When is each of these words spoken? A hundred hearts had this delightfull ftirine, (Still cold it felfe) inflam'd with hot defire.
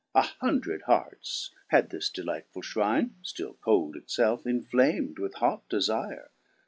A 0.15 0.23
hundred 0.23 0.81
hearts 0.87 1.51
had 1.67 1.91
this 1.91 2.09
delightfull 2.09 2.63
ftirine, 2.63 3.11
(Still 3.21 3.53
cold 3.61 3.95
it 3.95 4.07
felfe) 4.07 4.47
inflam'd 4.47 5.19
with 5.19 5.35
hot 5.35 5.69
defire. 5.69 6.29